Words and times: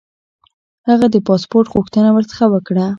هغه 0.89 1.07
د 1.13 1.17
پاسپوټ 1.27 1.65
غوښتنه 1.73 2.09
ورڅخه 2.13 2.45
وکړه. 2.53 2.85